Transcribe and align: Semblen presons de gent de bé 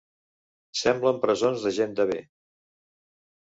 Semblen 0.79 1.19
presons 1.27 1.67
de 1.67 1.75
gent 1.81 1.95
de 2.01 2.09
bé 2.15 2.19